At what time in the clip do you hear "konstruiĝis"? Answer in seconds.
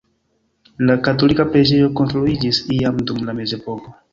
2.01-2.63